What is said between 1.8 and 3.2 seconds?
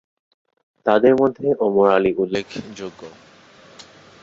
আলী উল্লেখযোগ্য।